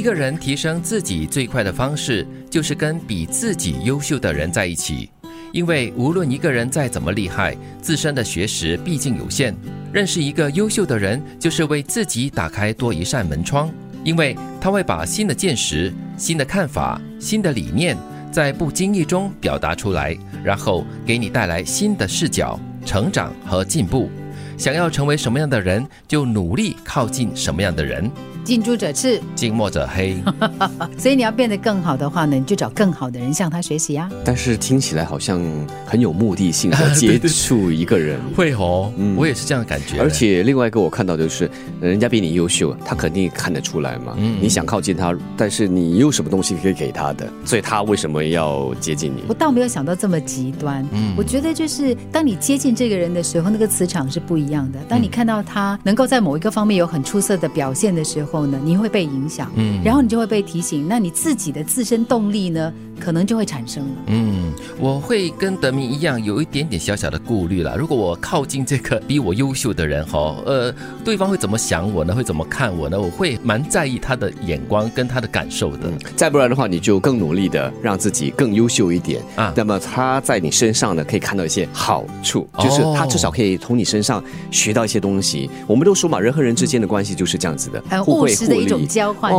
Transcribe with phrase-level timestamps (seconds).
[0.00, 5.10] 一个人提升自己最快的方式，就是跟比自己优秀的人在一起。
[5.52, 9.54] 因为无论一个人再怎么厉害，自身的学识毕竟有限。
[9.92, 13.70] 认识一个优秀的人，就是为自己打开多一扇门窗，
[14.02, 17.94] 因为他会把新的见识、新的看法、新的理念，
[18.32, 24.08] 在不经意中表达出来，然后给你带来新的视角、成长和进步。
[24.56, 28.10] 想要成为什么样的人，就努力靠近什么样的人。
[28.50, 30.20] 近朱者赤，近墨者黑。
[30.98, 34.10] 所以你要变得更好的话呢，你就找更好的人向他学习啊。
[34.24, 35.40] 但是听起来好像
[35.86, 40.00] 很有目的性的接触一个人， 会哦，嗯，我也是这样的感觉。
[40.00, 41.48] 而且另外一个我看到就是，
[41.80, 44.16] 人家比你优秀，他肯定看得出来嘛。
[44.18, 47.32] 嗯，你想靠近他，但是你有什么东西可以给他的？
[47.44, 49.22] 所以他为什么要接近你？
[49.28, 50.84] 我倒没有想到这么极端。
[50.90, 54.80] 嗯，我觉得就是当你接近这个人的时候，那个磁场是不一样的。
[54.88, 58.39] 当你看到他能够在某一个方面有很出色的表现的时候。
[58.40, 63.90] 后呢，你会被影响，嗯，然后你就会被提醒，那你自己的自身动力呢，可能就会产生了。
[64.06, 67.76] 嗯，我会跟德明一样，有一点点小小的顾虑了。
[67.76, 70.72] 如果我靠近这个比我优秀的人哈，呃，
[71.04, 72.14] 对方会怎么想我呢？
[72.14, 73.00] 会怎么看我呢？
[73.00, 75.90] 我会蛮在意他的眼光跟他的感受的。
[76.14, 79.52] 再不然的话，你就更努力的让自己更优秀一点啊。
[79.56, 85.50] 那么他在你身上呢，可以看到一些好处，就是他至少可以从你身上学到一些东西。
[85.66, 87.82] 我们都说嘛，人和人之间的关系就是这样子的。
[87.88, 89.32] 很务实的一种交换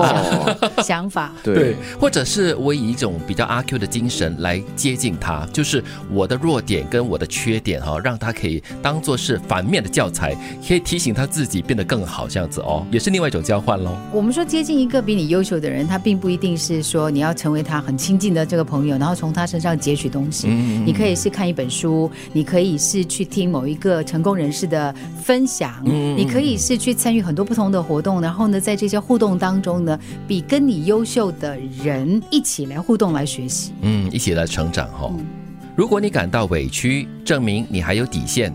[0.84, 10.35] 想法，对，或者是我以一种比较阿 Q 的精神来接近他，就是我的弱点跟我的缺点哈，让他可以当做是反面的教材，
[10.67, 13.95] 可以提醒他自己变得更好，这样子哦，也是另外一种交换喽。
[14.11, 20.47] 我们说接近一个比你优秀的人，他并不一定是说你要成为他很亲近的这个朋友，然后从他身上截取东西。
[20.49, 24.91] 嗯，你可以是看一本书，你可以是去听某一个成功人士的
[25.23, 35.11] 分享，嗯，你可以是去参与很多不同的活动，然后呢，在在这些互动当中呢，比跟你优秀的人一起来互动来学习，嗯，一起来成长哈。
[35.76, 38.52] 如果你感到委屈，证明你还有底线；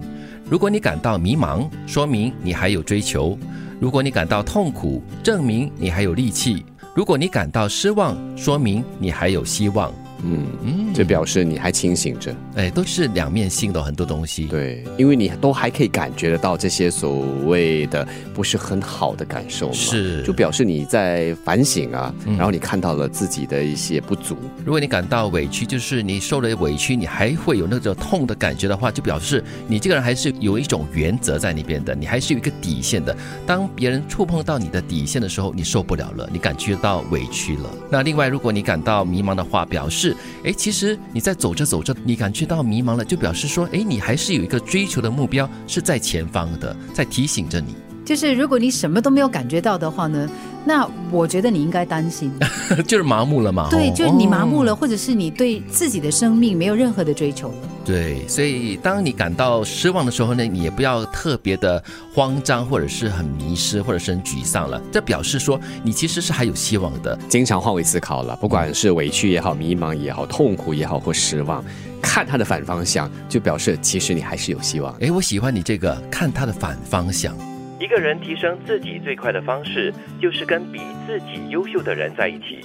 [0.49, 3.37] 如果你感到迷茫，说明你还有追求；
[3.81, 6.63] 如果你感到痛苦，证明你还有力气；
[6.95, 9.93] 如果你感到失望，说明你还有希望。
[10.27, 14.47] 嗯嗯，这表示你还清醒着，哎，都是两面性的很多东西。
[14.47, 24.37] 对，因为你都还可以感觉得到这些所谓的不是很好的感受，是，就表示你在反省啊，然后你看到了自己的一些不足。
[24.65, 33.17] 如果你感到委屈，就是你受了委屈，你还会有那种痛的感觉的话，就表示你这个人还是有一种原则在那边的，你还是有一个底线的。
[33.47, 37.71] 当别人触碰到你的底线的时候，你受不了了，你感觉到委屈了。
[37.91, 40.16] 那另外，如果你感到迷茫的话，表示。
[40.45, 47.75] 哎，其实你在走着走着，你感觉到迷茫了，就表示说，哎，你还是有一个追求的目标是在前方的，在提醒着你。
[48.07, 50.27] 就是如果你什么都没有感觉到的话呢？
[50.65, 52.33] 那我觉得你应该担心，
[52.89, 53.69] 就是麻木了嘛。
[53.71, 57.55] 对，就是你麻木了，或者是你对自己的生命没有任何的追求了。
[57.85, 64.81] 对，所以当你感到失望的时候呢，你也不要特别的慌张，或者是很迷失，或者是很沮丧了。
[64.91, 67.17] 这表示说你其实是还有希望的。
[67.29, 71.65] 经常换位思考了，不管是委屈也好、迷茫也好、痛苦也好或失望，
[72.03, 74.93] 看它的反方向，就表示其实你还是有希望。
[75.01, 77.37] 哎，我喜欢你这个看它的反方向。
[77.79, 82.61] 一个人提升自己最快的方式，就是跟比自己优秀的人在一起。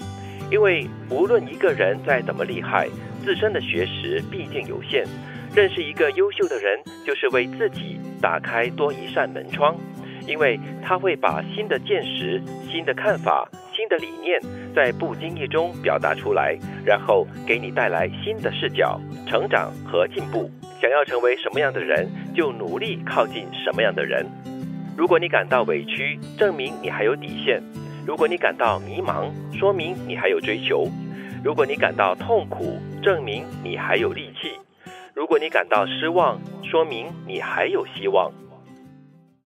[0.49, 2.87] 因为无论一个人再怎么厉害，
[3.23, 5.05] 自身的学识毕竟有限。
[5.53, 9.75] 认识一个优秀的人，就是为自己打开多一扇门窗。
[10.27, 12.39] 因为他会把新的见识、
[12.71, 14.39] 新的看法、新的理念，
[14.73, 16.55] 在不经意中表达出来，
[16.85, 20.49] 然后给你带来新的视角、成长和进步。
[20.79, 24.25] 想要成为什么样的人，就努力靠近什么样的人。
[24.97, 27.61] 如果你感到委屈，证明你还有底线；
[28.05, 30.85] 如果你感到迷茫，说明你还有追求；
[31.43, 34.49] 如果你感到痛苦，证明你还有力气；
[35.15, 38.31] 如果你感到失望，说明你还有希望。